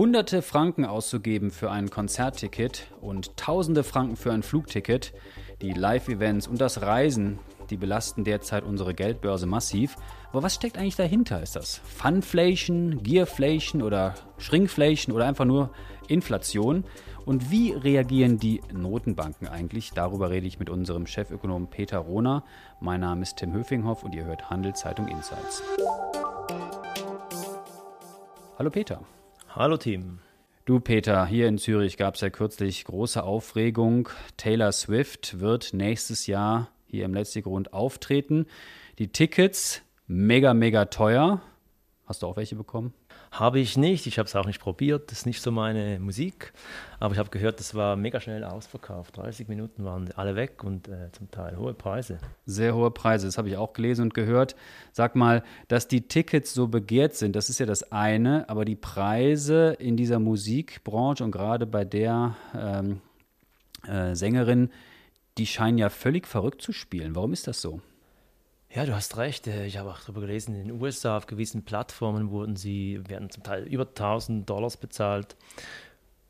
[0.00, 5.12] Hunderte Franken auszugeben für ein Konzertticket und tausende Franken für ein Flugticket,
[5.60, 7.38] die Live-Events und das Reisen,
[7.68, 9.96] die belasten derzeit unsere Geldbörse massiv.
[10.32, 11.42] Aber was steckt eigentlich dahinter?
[11.42, 15.70] Ist das Funflation, Gearflation oder Shrinkflation oder einfach nur
[16.08, 16.84] Inflation?
[17.26, 19.90] Und wie reagieren die Notenbanken eigentlich?
[19.90, 22.42] Darüber rede ich mit unserem Chefökonom Peter Rohner.
[22.80, 25.62] Mein Name ist Tim Höfinghoff und ihr hört Handelszeitung Insights.
[28.60, 29.00] Hallo Peter.
[29.48, 30.18] Hallo Tim.
[30.66, 34.10] Du Peter, hier in Zürich gab es ja kürzlich große Aufregung.
[34.36, 38.44] Taylor Swift wird nächstes Jahr hier im Letztgrund auftreten.
[38.98, 41.40] Die Tickets mega, mega teuer.
[42.04, 42.92] Hast du auch welche bekommen?
[43.30, 44.06] Habe ich nicht.
[44.08, 45.10] Ich habe es auch nicht probiert.
[45.10, 46.52] Das ist nicht so meine Musik.
[46.98, 49.16] Aber ich habe gehört, das war mega schnell ausverkauft.
[49.18, 52.18] 30 Minuten waren alle weg und äh, zum Teil hohe Preise.
[52.44, 53.28] Sehr hohe Preise.
[53.28, 54.56] Das habe ich auch gelesen und gehört.
[54.90, 58.48] Sag mal, dass die Tickets so begehrt sind, das ist ja das eine.
[58.48, 63.00] Aber die Preise in dieser Musikbranche und gerade bei der ähm,
[63.86, 64.70] äh, Sängerin,
[65.38, 67.14] die scheinen ja völlig verrückt zu spielen.
[67.14, 67.80] Warum ist das so?
[68.72, 69.48] Ja, du hast recht.
[69.48, 73.28] Äh, ich habe auch darüber gelesen, in den USA auf gewissen Plattformen wurden sie, werden
[73.28, 75.36] zum Teil über 1000 Dollars bezahlt.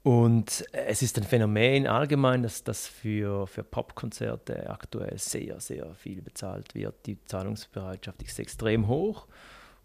[0.03, 6.23] Und es ist ein Phänomen allgemein, dass das für, für Popkonzerte aktuell sehr, sehr viel
[6.23, 7.05] bezahlt wird.
[7.05, 9.27] Die Zahlungsbereitschaft ist extrem hoch.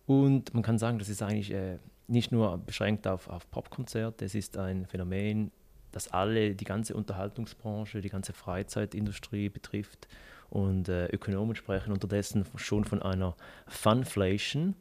[0.05, 4.35] Und man kann sagen, das ist eigentlich äh, nicht nur beschränkt auf, auf Popkonzerte, es
[4.35, 5.51] ist ein Phänomen,
[5.91, 10.07] das alle, die ganze Unterhaltungsbranche, die ganze Freizeitindustrie betrifft.
[10.49, 13.35] Und äh, Ökonomen sprechen unterdessen schon von einer
[13.67, 14.75] Funflation.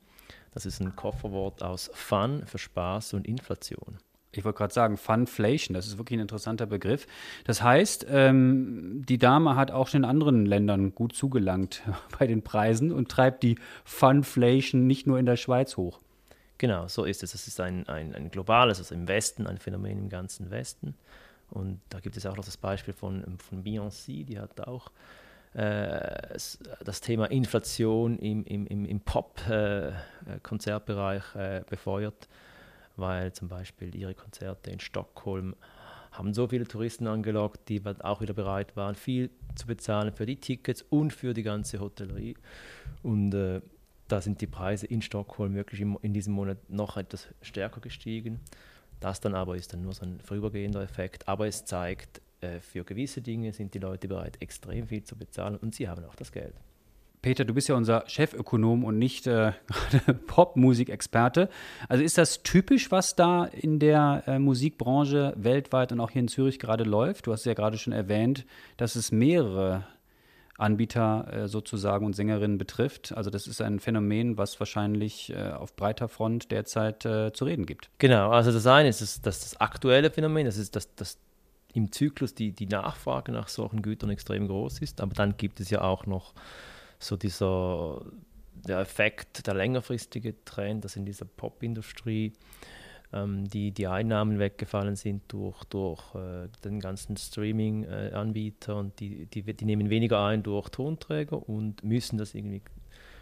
[0.52, 3.98] Das ist ein Kofferwort aus Fun für Spaß und Inflation.
[4.36, 7.06] Ich wollte gerade sagen, Funflation, das ist wirklich ein interessanter Begriff.
[7.44, 11.82] Das heißt, ähm, die Dame hat auch schon in anderen Ländern gut zugelangt
[12.18, 16.00] bei den Preisen und treibt die Funflation nicht nur in der Schweiz hoch.
[16.58, 17.34] Genau, so ist es.
[17.34, 20.94] Es ist ein, ein, ein globales, also im Westen, ein Phänomen im ganzen Westen.
[21.50, 24.90] Und da gibt es auch noch das Beispiel von, von Beyoncé, die hat auch
[25.54, 26.36] äh,
[26.84, 32.28] das Thema Inflation im, im, im Pop-Konzertbereich äh, äh, befeuert,
[32.96, 35.54] weil zum Beispiel ihre Konzerte in Stockholm
[36.10, 40.36] haben so viele Touristen angelockt, die auch wieder bereit waren, viel zu bezahlen für die
[40.36, 42.36] Tickets und für die ganze Hotellerie.
[43.02, 43.60] Und äh,
[44.08, 48.40] da sind die Preise in Stockholm wirklich im, in diesem Monat noch etwas stärker gestiegen.
[49.00, 52.20] Das dann aber ist dann nur so ein vorübergehender Effekt, aber es zeigt, äh,
[52.60, 56.16] für gewisse Dinge sind die Leute bereit, extrem viel zu bezahlen und sie haben auch
[56.16, 56.54] das Geld.
[57.24, 61.48] Peter, du bist ja unser Chefökonom und nicht äh, gerade Popmusikexperte.
[61.88, 66.28] Also ist das typisch, was da in der äh, Musikbranche weltweit und auch hier in
[66.28, 67.26] Zürich gerade läuft?
[67.26, 68.44] Du hast ja gerade schon erwähnt,
[68.76, 69.86] dass es mehrere
[70.58, 73.16] Anbieter äh, sozusagen und Sängerinnen betrifft.
[73.16, 77.64] Also das ist ein Phänomen, was wahrscheinlich äh, auf breiter Front derzeit äh, zu reden
[77.64, 77.88] gibt.
[77.98, 81.18] Genau, also das eine ist das, das, das aktuelle Phänomen, das ist das, das
[81.74, 85.00] im Zyklus die, die Nachfrage nach solchen Gütern extrem groß ist.
[85.00, 86.32] Aber dann gibt es ja auch noch
[86.98, 88.00] so dieser
[88.54, 92.32] der Effekt, der längerfristige Trend, dass in dieser Popindustrie
[93.12, 99.26] ähm, die, die Einnahmen weggefallen sind durch, durch äh, den ganzen Streaming-Anbieter äh, und die,
[99.26, 102.62] die, die nehmen weniger ein durch Tonträger und müssen das irgendwie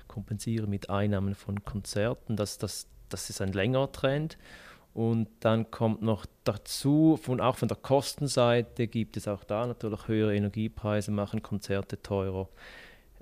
[0.07, 2.37] kompensieren mit Einnahmen von Konzerten.
[2.37, 4.39] Das, das, das ist ein längerer Trend.
[4.95, 10.07] Und dann kommt noch dazu, von, auch von der Kostenseite gibt es auch da natürlich
[10.07, 12.49] höhere Energiepreise, machen Konzerte teurer.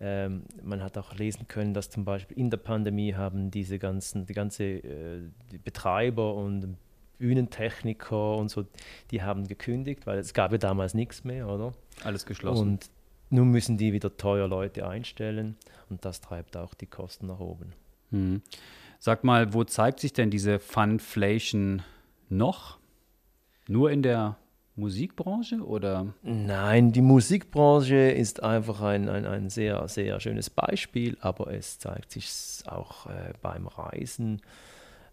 [0.01, 4.27] Ähm, man hat auch lesen können, dass zum Beispiel in der Pandemie haben diese ganzen,
[4.27, 5.21] die ganze äh,
[5.53, 6.77] die Betreiber und
[7.19, 8.65] Bühnentechniker und so,
[9.11, 11.75] die haben gekündigt, weil es gab ja damals nichts mehr, oder?
[12.03, 12.63] Alles geschlossen.
[12.63, 12.91] Und
[13.29, 15.57] nun müssen die wieder teuer Leute einstellen
[15.91, 17.75] und das treibt auch die Kosten nach oben.
[18.11, 18.43] Mhm.
[19.03, 21.83] Sag mal, wo zeigt sich denn diese Funflation
[22.29, 22.79] noch?
[23.67, 24.37] Nur in der
[24.77, 26.13] Musikbranche oder?
[26.21, 32.13] Nein, die Musikbranche ist einfach ein, ein, ein sehr, sehr schönes Beispiel, aber es zeigt
[32.13, 32.29] sich
[32.67, 34.43] auch äh, beim Reisen,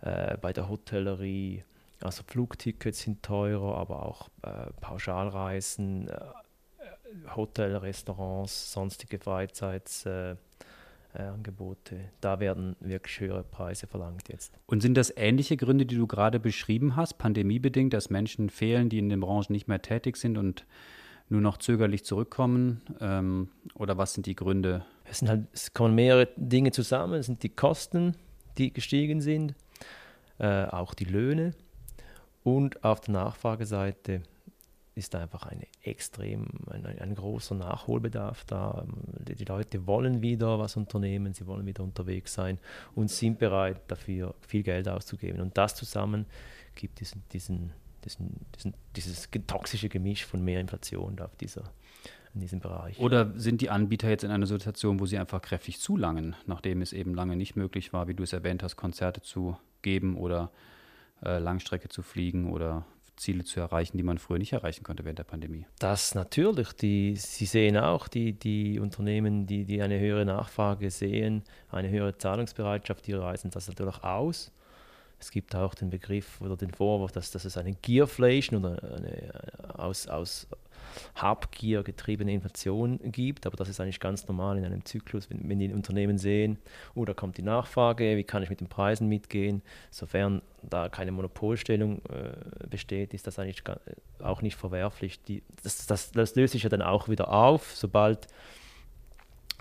[0.01, 1.63] äh, bei der Hotellerie.
[2.01, 6.19] Also Flugtickets sind teurer, aber auch äh, Pauschalreisen, äh,
[7.37, 10.35] Hotel, Restaurants, sonstige Freizeits äh,
[11.19, 11.99] Angebote.
[12.21, 14.53] Da werden wirklich höhere Preise verlangt jetzt.
[14.65, 18.99] Und sind das ähnliche Gründe, die du gerade beschrieben hast, pandemiebedingt, dass Menschen fehlen, die
[18.99, 20.65] in den Branchen nicht mehr tätig sind und
[21.29, 22.81] nur noch zögerlich zurückkommen?
[22.99, 24.85] Ähm, oder was sind die Gründe?
[25.05, 27.15] Es, sind halt, es kommen mehrere Dinge zusammen.
[27.15, 28.15] Es sind die Kosten,
[28.57, 29.55] die gestiegen sind,
[30.39, 31.53] äh, auch die Löhne
[32.43, 34.21] und auf der Nachfrageseite
[34.97, 38.83] ist einfach eine extrem, ein, ein großer Nachholbedarf da.
[39.27, 42.57] Die, die, Leute wollen wieder was unternehmen, sie wollen wieder unterwegs sein
[42.95, 45.39] und sind bereit dafür viel Geld auszugeben.
[45.39, 46.25] Und das zusammen
[46.75, 47.71] gibt diesen, diesen,
[48.03, 51.63] diesen, diesen dieses toxische Gemisch von mehr Inflation auf dieser,
[52.33, 52.99] in diesem Bereich.
[52.99, 56.91] Oder sind die Anbieter jetzt in einer Situation, wo sie einfach kräftig zulangen, nachdem es
[56.91, 60.51] eben lange nicht möglich war, wie du es erwähnt hast, Konzerte zu geben oder
[61.23, 62.85] äh, Langstrecke zu fliegen oder
[63.17, 65.65] Ziele zu erreichen, die man früher nicht erreichen konnte während der Pandemie.
[65.79, 66.73] Das natürlich.
[66.73, 72.17] Die, Sie sehen auch, die, die Unternehmen, die, die eine höhere Nachfrage sehen, eine höhere
[72.17, 74.51] Zahlungsbereitschaft, die reisen das natürlich aus.
[75.19, 79.79] Es gibt auch den Begriff oder den Vorwurf, dass, dass es eine Gearflation oder eine
[79.79, 80.47] aus, aus
[81.15, 85.59] Habgier getriebene Inflation gibt, aber das ist eigentlich ganz normal in einem Zyklus, wenn, wenn
[85.59, 86.57] die Unternehmen sehen,
[86.95, 89.61] oh, da kommt die Nachfrage, wie kann ich mit den Preisen mitgehen,
[89.91, 93.63] sofern da keine Monopolstellung äh, besteht, ist das eigentlich
[94.19, 95.21] auch nicht verwerflich.
[95.23, 98.27] Die, das, das, das löst sich ja dann auch wieder auf, sobald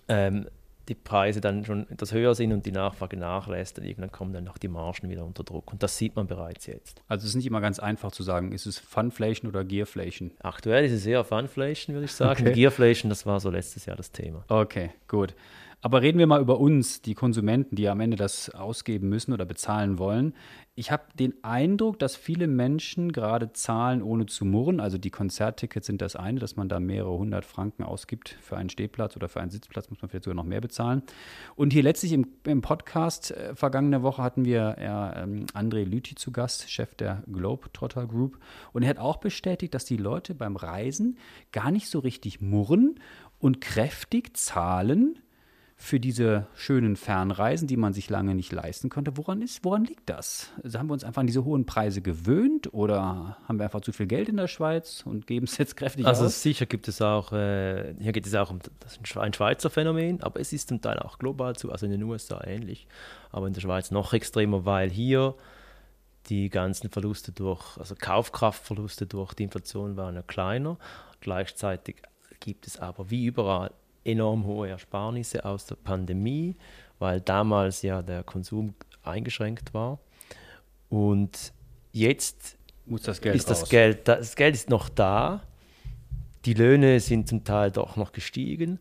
[0.09, 0.47] ähm,
[0.89, 4.49] die Preise dann schon etwas höher sind und die Nachfrage nachlässt, dann irgendwann kommen dann
[4.49, 5.73] auch die Margen wieder unter Druck.
[5.73, 7.03] Und das sieht man bereits jetzt.
[7.09, 10.31] Also es ist nicht immer ganz einfach zu sagen, ist es Funflation oder Gearflation?
[10.41, 12.47] Aktuell ist es eher Funflation, würde ich sagen.
[12.47, 12.53] Okay.
[12.53, 14.45] Gearflation, das war so letztes Jahr das Thema.
[14.49, 15.35] Okay, gut.
[15.83, 19.45] Aber reden wir mal über uns, die Konsumenten, die am Ende das ausgeben müssen oder
[19.45, 20.35] bezahlen wollen.
[20.75, 24.81] Ich habe den Eindruck, dass viele Menschen gerade zahlen, ohne zu murren.
[24.81, 28.69] Also die Konzerttickets sind das eine, dass man da mehrere hundert Franken ausgibt für einen
[28.69, 31.03] Stehplatz oder für einen Sitzplatz, muss man vielleicht sogar noch mehr bezahlen.
[31.55, 36.15] Und hier letztlich im, im Podcast äh, vergangene Woche hatten wir ja, ähm, André Lüthi
[36.15, 38.39] zu Gast, Chef der Globetrotter Group.
[38.73, 41.17] Und er hat auch bestätigt, dass die Leute beim Reisen
[41.53, 42.99] gar nicht so richtig murren
[43.39, 45.19] und kräftig zahlen
[45.79, 49.19] für diese schönen Fernreisen, die man sich lange nicht leisten konnte.
[49.19, 50.51] Woran, ist, woran liegt das?
[50.65, 53.93] Also haben wir uns einfach an diese hohen Preise gewöhnt oder haben wir einfach zu
[53.93, 56.27] viel Geld in der Schweiz und geben es jetzt kräftig also aus?
[56.29, 60.23] Also sicher gibt es auch, äh, hier geht es auch um das ein Schweizer Phänomen,
[60.23, 62.89] aber es ist zum Teil auch global zu, also in den USA ähnlich,
[63.31, 65.35] aber in der Schweiz noch extremer, weil hier
[66.31, 70.79] die ganzen Verluste durch, also Kaufkraftverluste durch die Inflation waren ja kleiner.
[71.21, 71.97] Gleichzeitig
[72.41, 73.73] gibt es aber wie überall
[74.07, 76.57] enorm hohe Ersparnisse aus der Pandemie,
[76.99, 79.99] weil damals ja der Konsum eingeschränkt war.
[80.89, 81.53] Und
[81.93, 82.57] jetzt
[82.87, 83.69] Muss das Geld ist das raus.
[83.69, 85.43] Geld, das Geld ist noch da.
[86.45, 88.79] Die Löhne sind zum Teil doch noch gestiegen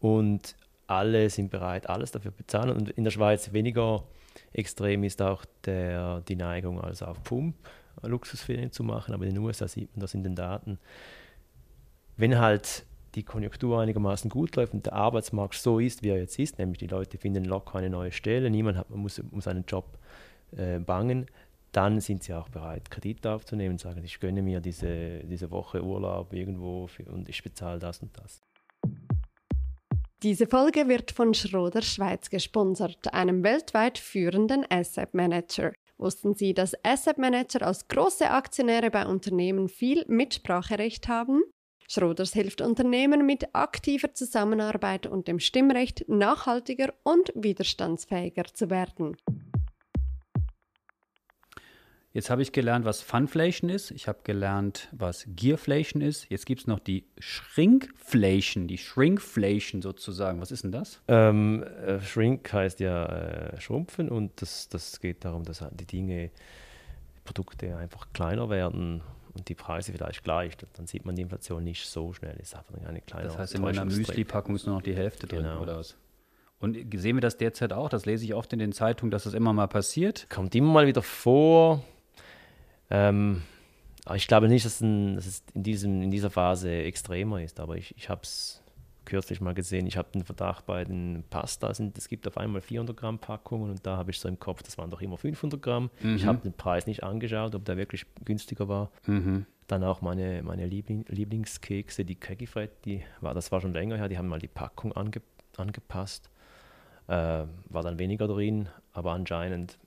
[0.00, 0.54] und
[0.86, 2.70] alle sind bereit, alles dafür zu bezahlen.
[2.76, 4.04] Und in der Schweiz weniger
[4.52, 7.54] extrem ist auch der, die Neigung, also auf Pump
[8.02, 9.14] Luxusferien zu machen.
[9.14, 10.78] Aber in den USA sieht man das in den Daten.
[12.16, 12.84] Wenn halt
[13.14, 16.78] die Konjunktur einigermaßen gut läuft und der Arbeitsmarkt so ist, wie er jetzt ist, nämlich
[16.78, 19.98] die Leute finden locker eine neue Stelle, niemand hat, man muss um seinen Job
[20.56, 21.26] äh, bangen,
[21.72, 25.82] dann sind sie auch bereit, Kredite aufzunehmen und sagen, ich gönne mir diese, diese Woche
[25.82, 28.40] Urlaub irgendwo für, und ich bezahle das und das.
[30.22, 35.72] Diese Folge wird von Schroder Schweiz gesponsert, einem weltweit führenden Asset Manager.
[35.96, 41.42] Wussten Sie, dass Asset Manager als große Aktionäre bei Unternehmen viel Mitspracherecht haben?
[41.92, 49.16] Schroders hilft Unternehmen mit aktiver Zusammenarbeit und dem Stimmrecht nachhaltiger und widerstandsfähiger zu werden.
[52.12, 53.90] Jetzt habe ich gelernt, was Funflation ist.
[53.90, 56.30] Ich habe gelernt, was Gearflation ist.
[56.30, 60.40] Jetzt gibt es noch die Shrinkflation, die Shrinkflation sozusagen.
[60.40, 61.02] Was ist denn das?
[61.08, 66.28] Ähm, äh, Shrink heißt ja äh, schrumpfen und das, das geht darum, dass die Dinge,
[67.16, 69.02] die Produkte einfach kleiner werden
[69.34, 72.36] und die Preise vielleicht gleich, dann sieht man die Inflation nicht so schnell.
[72.40, 75.42] Ist einfach eine kleine Das heißt, in meiner Müsli-Packung ist nur noch die Hälfte drin
[75.42, 75.62] genau.
[75.62, 75.96] oder was?
[76.58, 77.88] Und sehen wir das derzeit auch?
[77.88, 80.28] Das lese ich oft in den Zeitungen, dass das immer mal passiert.
[80.28, 81.82] Kommt immer mal wieder vor.
[82.90, 83.42] Ähm,
[84.14, 87.76] ich glaube nicht, dass, ein, dass, es in, diesem, in dieser Phase extremer ist, aber
[87.76, 88.59] ich, ich habe es
[89.04, 89.86] kürzlich mal gesehen.
[89.86, 93.86] Ich habe den Verdacht bei den Pastas, es gibt auf einmal 400 Gramm Packungen und
[93.86, 95.90] da habe ich so im Kopf, das waren doch immer 500 Gramm.
[96.02, 96.16] Mhm.
[96.16, 98.90] Ich habe den Preis nicht angeschaut, ob der wirklich günstiger war.
[99.06, 99.46] Mhm.
[99.66, 104.08] Dann auch meine, meine Liebling, Lieblingskekse, die Kegifred, die war, das war schon länger her,
[104.08, 105.22] die haben mal die Packung ange,
[105.56, 106.30] angepasst.
[107.06, 109.78] Äh, war dann weniger drin, aber anscheinend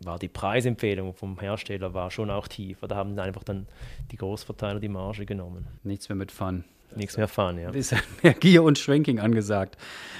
[0.00, 2.86] war die Preisempfehlung vom Hersteller war schon auch tiefer.
[2.88, 3.66] Da haben einfach dann
[4.10, 5.66] die Großverteiler die Marge genommen.
[5.82, 6.64] Nichts mehr mit Fun.
[6.94, 7.70] Nichts mehr fahren, ja.
[7.70, 9.76] Ist mehr Gier und Shrinking angesagt.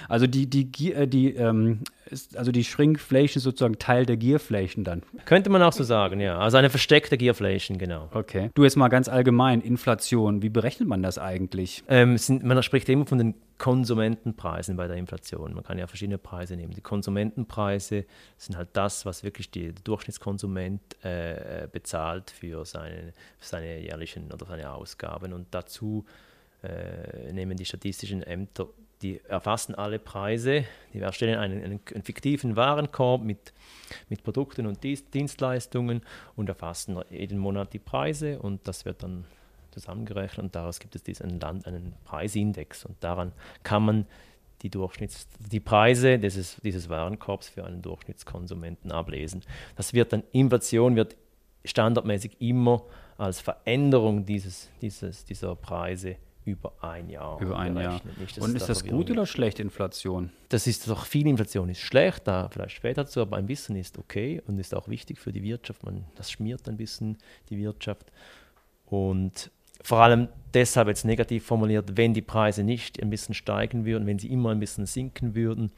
[0.09, 4.85] Also die, die, Gier, die, ähm, ist, also die Shrinkflation ist sozusagen Teil der Gearflation
[4.85, 5.03] dann.
[5.25, 6.39] Könnte man auch so sagen, ja.
[6.39, 8.09] Also eine versteckte Gearflation, genau.
[8.13, 8.51] Okay.
[8.55, 11.83] Du jetzt mal ganz allgemein, Inflation, wie berechnet man das eigentlich?
[11.89, 15.55] Ähm, sind, man spricht immer von den Konsumentenpreisen bei der Inflation.
[15.55, 16.75] Man kann ja verschiedene Preise nehmen.
[16.75, 18.05] Die Konsumentenpreise
[18.37, 24.31] sind halt das, was wirklich die, der Durchschnittskonsument äh, bezahlt für seine, für seine jährlichen
[24.33, 25.33] oder seine Ausgaben.
[25.33, 26.05] Und dazu
[26.69, 28.69] äh, nehmen die statistischen Ämter
[29.03, 33.53] die erfassen alle Preise, die erstellen einen, einen, einen, fiktiven Warenkorb mit,
[34.09, 36.03] mit Produkten und Dienstleistungen
[36.35, 39.25] und erfassen jeden Monat die Preise und das wird dann
[39.71, 43.33] zusammengerechnet und daraus gibt es diesen Land, einen Preisindex und daran
[43.63, 44.07] kann man
[44.63, 49.43] die, Durchschnitts-, die Preise dieses, dieses Warenkorbs für einen Durchschnittskonsumenten ablesen.
[49.77, 51.15] Das wird dann, Inflation wird
[51.67, 52.83] standardmäßig immer
[53.19, 57.41] als Veränderung dieses, dieses, dieser Preise über ein Jahr.
[57.41, 58.01] Über ein Jahr.
[58.19, 60.31] Nicht, und ist das gut oder schlecht, Inflation?
[60.49, 63.99] Das ist doch viel Inflation ist schlecht, da vielleicht später dazu, aber ein bisschen ist
[63.99, 65.83] okay und ist auch wichtig für die Wirtschaft.
[65.83, 67.19] Man, das schmiert ein bisschen
[67.51, 68.13] die Wirtschaft.
[68.87, 69.51] Und
[69.83, 74.21] vor allem deshalb jetzt negativ formuliert, wenn die Preise nicht ein bisschen steigen würden, wenn
[74.21, 75.73] sie immer ein bisschen sinken würden,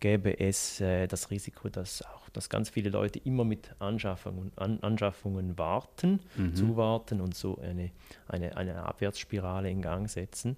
[0.00, 4.80] gäbe es äh, das Risiko, dass auch dass ganz viele Leute immer mit Anschaffungen, An
[4.80, 6.54] Anschaffungen warten, mhm.
[6.54, 7.90] zuwarten und so eine,
[8.28, 10.56] eine, eine Abwärtsspirale in Gang setzen.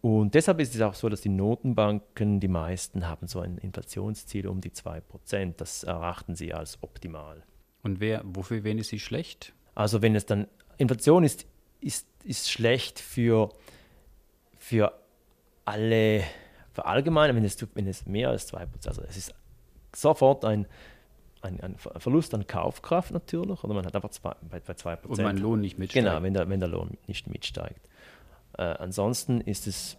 [0.00, 4.46] Und deshalb ist es auch so, dass die Notenbanken, die meisten haben so ein Inflationsziel
[4.48, 5.54] um die 2%.
[5.56, 7.42] Das erachten sie als optimal.
[7.82, 9.54] Und wer, wofür wen ist sie schlecht?
[9.74, 10.46] Also wenn es dann,
[10.76, 11.46] Inflation ist,
[11.80, 13.50] ist, ist schlecht für,
[14.58, 14.92] für
[15.64, 16.24] alle
[16.74, 19.34] für allgemein, wenn es, wenn es mehr als 2%, also es ist
[19.96, 20.66] sofort ein,
[21.42, 25.06] ein, ein, Verlust an Kaufkraft natürlich, oder man hat einfach zwei, bei, bei 2%.
[25.06, 26.06] Und mein Lohn nicht mitsteigt.
[26.06, 27.88] Genau, wenn der, wenn der Lohn nicht mitsteigt.
[28.56, 29.96] Äh, ansonsten ist es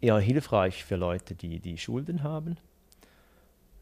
[0.00, 2.56] eher hilfreich für Leute, die, die Schulden haben,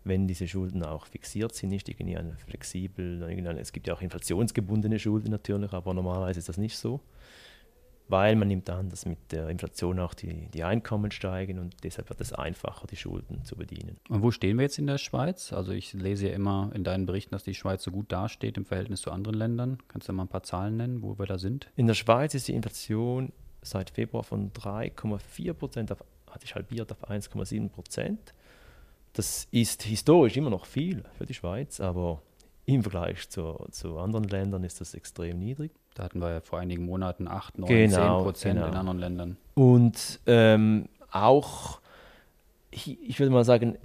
[0.05, 3.23] wenn diese Schulden auch fixiert sind, nicht irgendwie flexibel,
[3.59, 7.01] es gibt ja auch inflationsgebundene Schulden natürlich, aber normalerweise ist das nicht so
[8.09, 12.09] weil man nimmt an, dass mit der Inflation auch die, die Einkommen steigen und deshalb
[12.09, 13.97] wird es einfacher, die Schulden zu bedienen.
[14.09, 15.53] Und wo stehen wir jetzt in der Schweiz?
[15.53, 18.65] Also ich lese ja immer in deinen Berichten, dass die Schweiz so gut dasteht im
[18.65, 19.79] Verhältnis zu anderen Ländern.
[19.89, 21.69] Kannst du mal ein paar Zahlen nennen, wo wir da sind?
[21.75, 23.33] In der Schweiz ist die Inflation
[23.63, 28.35] seit Februar von 3,4 Prozent auf, hat sich halbiert auf 1,7 Prozent.
[29.15, 32.23] Das ist historisch immer noch viel für die Schweiz, aber
[32.67, 35.73] im Vergleich zu, zu anderen Ländern ist das extrem niedrig.
[35.97, 38.69] Da hatten wir ja vor einigen Monaten 8, 9, genau, 10 Prozent genau.
[38.69, 39.37] in anderen Ländern.
[39.55, 41.81] Und ähm, auch,
[42.71, 43.79] ich, ich würde mal sagen,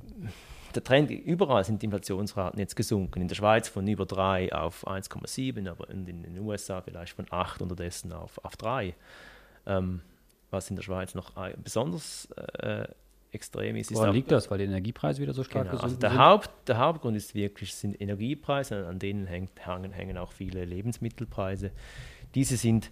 [0.76, 3.22] der Trend, überall sind die Inflationsraten jetzt gesunken.
[3.22, 7.62] In der Schweiz von über 3 auf 1,7, aber in den USA vielleicht von 8
[7.62, 8.94] unterdessen auf, auf 3.
[9.66, 10.02] Ähm,
[10.50, 11.32] was in der Schweiz noch
[11.64, 12.88] besonders äh,
[13.32, 13.94] extrem ist.
[13.94, 14.52] Woran liegt das?
[14.52, 15.82] Weil die Energiepreise wieder so stark genau.
[15.82, 20.32] also der, Haupt, der Hauptgrund ist wirklich sind Energiepreise, an denen hängt, hängen, hängen auch
[20.32, 21.72] viele Lebensmittelpreise.
[22.36, 22.92] Diese sind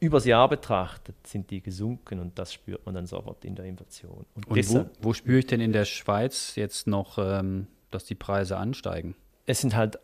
[0.00, 4.26] übers Jahr betrachtet sind die gesunken und das spürt man dann sofort in der Inflation.
[4.34, 8.14] Und, und wo, wo, spüre ich denn in der Schweiz jetzt noch, ähm, dass die
[8.14, 9.14] Preise ansteigen?
[9.46, 9.98] Es sind halt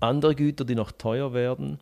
[0.00, 1.78] andere Güter, die noch teuer werden.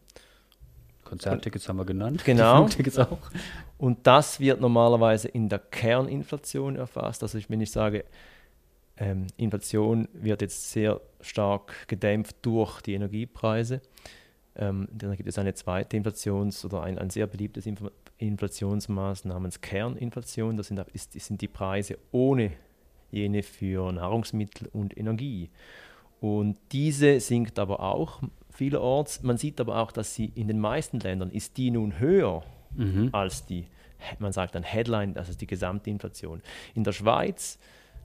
[1.06, 2.24] Konzerttickets haben wir genannt.
[2.24, 2.64] Genau.
[2.98, 3.30] auch.
[3.78, 7.22] Und das wird normalerweise in der Kerninflation erfasst.
[7.22, 8.04] Also wenn ich sage,
[8.98, 13.80] ähm, Inflation wird jetzt sehr stark gedämpft durch die Energiepreise,
[14.56, 17.82] ähm, dann gibt es eine zweite Inflations- oder ein, ein sehr beliebtes Inf
[18.18, 20.56] Inflationsmaß namens Kerninflation.
[20.56, 22.52] Das sind, ist, das sind die Preise ohne
[23.10, 25.50] jene für Nahrungsmittel und Energie.
[26.20, 28.22] Und diese sinkt aber auch
[28.56, 29.22] vielerorts.
[29.22, 32.42] Man sieht aber auch, dass sie in den meisten Ländern ist die nun höher
[32.74, 33.10] mhm.
[33.12, 33.66] als die,
[34.18, 36.42] man sagt dann Headline, also die Gesamtinflation.
[36.74, 37.58] In der Schweiz,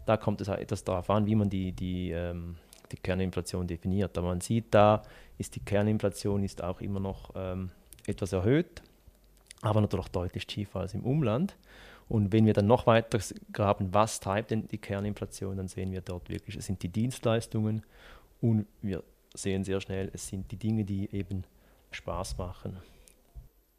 [0.05, 2.55] da kommt es etwas darauf an, wie man die, die, ähm,
[2.91, 4.17] die Kerninflation definiert.
[4.17, 5.03] Aber man sieht da,
[5.37, 7.71] ist die Kerninflation ist auch immer noch ähm,
[8.05, 8.81] etwas erhöht,
[9.61, 11.55] aber natürlich deutlich tiefer als im Umland.
[12.09, 13.19] Und wenn wir dann noch weiter
[13.53, 17.83] graben, was treibt denn die Kerninflation, dann sehen wir dort wirklich, es sind die Dienstleistungen
[18.41, 21.43] und wir sehen sehr schnell, es sind die Dinge, die eben
[21.91, 22.77] Spaß machen.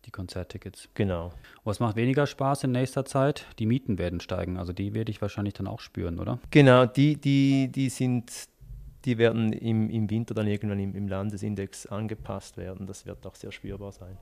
[0.04, 0.88] Die Konzerttickets.
[0.94, 1.32] Genau.
[1.64, 3.46] Was macht weniger Spaß in nächster Zeit?
[3.58, 4.58] Die Mieten werden steigen.
[4.58, 6.40] Also die werde ich wahrscheinlich dann auch spüren, oder?
[6.50, 8.48] Genau, die, die, die sind,
[9.04, 12.86] die werden im, im Winter dann irgendwann im, im Landesindex angepasst werden.
[12.88, 14.18] Das wird auch sehr spürbar sein.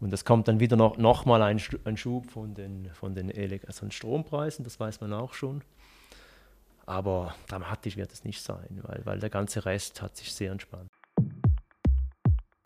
[0.00, 3.32] Und es kommt dann wieder noch, noch mal ein, ein Schub von den, von den,
[3.66, 5.62] also den Strompreisen, das weiß man auch schon.
[6.88, 10.88] Aber dramatisch wird es nicht sein, weil, weil der ganze Rest hat sich sehr entspannt.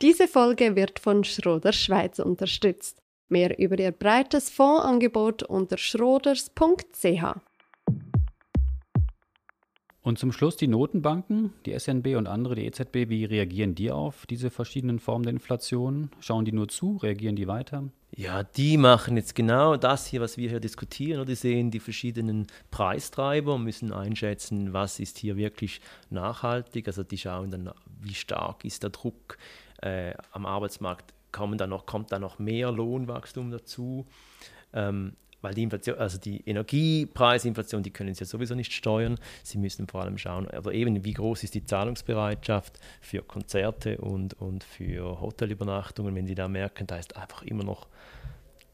[0.00, 3.02] Diese Folge wird von Schroder Schweiz unterstützt.
[3.28, 7.24] Mehr über ihr breites Fondsangebot unter schroders.ch.
[10.02, 14.26] Und zum Schluss die Notenbanken, die SNB und andere, die EZB, wie reagieren die auf
[14.26, 16.10] diese verschiedenen Formen der Inflation?
[16.18, 16.96] Schauen die nur zu?
[16.96, 17.84] Reagieren die weiter?
[18.14, 21.24] Ja, die machen jetzt genau das hier, was wir hier diskutieren.
[21.24, 25.80] Die sehen die verschiedenen Preistreiber und müssen einschätzen, was ist hier wirklich
[26.10, 26.88] nachhaltig.
[26.88, 29.38] Also die schauen dann, wie stark ist der Druck
[29.82, 34.04] äh, am Arbeitsmarkt, kommen da noch, kommt da noch mehr Lohnwachstum dazu.
[34.72, 39.18] Ähm, weil die Inflation, also die Energiepreisinflation, die können sie ja sowieso nicht steuern.
[39.42, 44.34] Sie müssen vor allem schauen, aber eben wie groß ist die Zahlungsbereitschaft für Konzerte und,
[44.34, 46.14] und für Hotelübernachtungen.
[46.14, 47.88] Wenn sie da merken, da ist einfach immer noch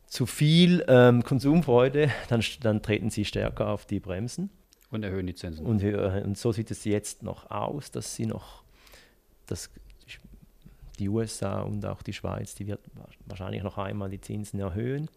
[0.06, 4.50] zu viel ähm, Konsumfreude, dann, dann treten sie stärker auf die Bremsen.
[4.90, 5.66] Und erhöhen die Zinsen.
[5.66, 8.62] Und, und so sieht es jetzt noch aus, dass sie noch,
[9.44, 9.68] dass
[10.98, 12.80] die USA und auch die Schweiz, die wird
[13.26, 15.08] wahrscheinlich noch einmal die Zinsen erhöhen.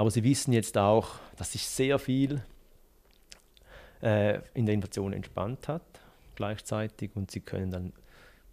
[0.00, 2.42] Aber sie wissen jetzt auch, dass sich sehr viel
[4.00, 5.82] äh, in der Inflation entspannt hat
[6.36, 7.92] gleichzeitig und sie können dann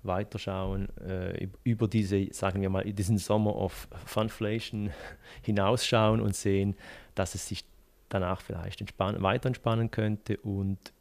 [0.03, 4.91] weiterschauen äh, über diese, sagen wir mal, diesen Sommer of Funflation
[5.41, 6.75] hinausschauen und sehen,
[7.15, 7.63] dass es sich
[8.09, 10.91] danach vielleicht entspannen, weiter entspannen könnte und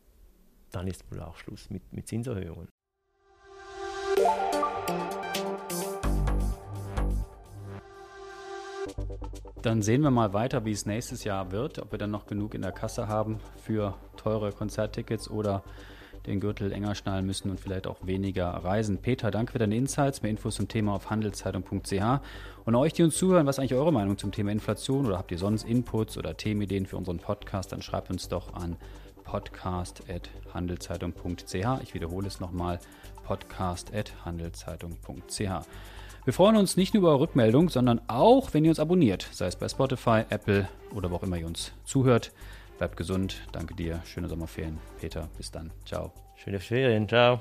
[0.70, 2.68] dann ist wohl auch Schluss mit, mit Zinserhöhungen.
[9.66, 12.54] Dann sehen wir mal weiter, wie es nächstes Jahr wird, ob wir dann noch genug
[12.54, 15.64] in der Kasse haben für teure Konzerttickets oder
[16.28, 18.98] den Gürtel enger schnallen müssen und vielleicht auch weniger reisen.
[18.98, 20.22] Peter, danke für deine Insights.
[20.22, 22.20] Mehr Infos zum Thema auf handelszeitung.ch.
[22.64, 25.32] Und euch, die uns zuhören, was ist eigentlich eure Meinung zum Thema Inflation oder habt
[25.32, 28.76] ihr sonst Inputs oder Themenideen für unseren Podcast, dann schreibt uns doch an
[29.24, 31.82] podcast.handelszeitung.ch.
[31.82, 32.78] Ich wiederhole es nochmal,
[33.24, 35.66] podcast.handelszeitung.ch.
[36.26, 39.54] Wir freuen uns nicht nur über Rückmeldung, sondern auch, wenn ihr uns abonniert, sei es
[39.54, 42.32] bei Spotify, Apple oder wo auch immer ihr uns zuhört.
[42.78, 44.78] Bleibt gesund, danke dir, schöne Sommerferien.
[45.00, 46.12] Peter, bis dann, ciao.
[46.34, 47.40] Schöne Ferien, ciao.